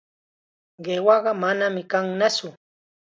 Qiwaqa 0.83 1.31
manam 1.41 1.75
kannatsu. 1.91 2.47